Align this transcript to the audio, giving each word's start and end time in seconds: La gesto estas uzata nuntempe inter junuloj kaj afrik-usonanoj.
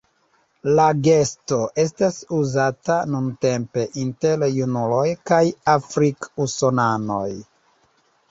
La 0.77 0.85
gesto 1.07 1.57
estas 1.81 2.15
uzata 2.37 2.95
nuntempe 3.15 3.83
inter 4.05 4.45
junuloj 4.55 5.05
kaj 5.33 5.41
afrik-usonanoj. 5.77 7.29